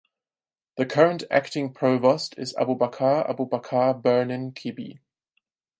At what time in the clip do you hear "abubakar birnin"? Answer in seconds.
3.29-4.51